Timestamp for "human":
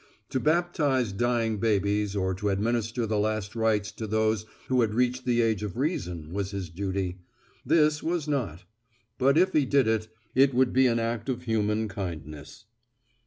11.43-11.87